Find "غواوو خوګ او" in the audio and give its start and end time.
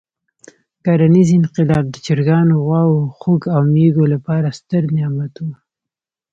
2.65-3.61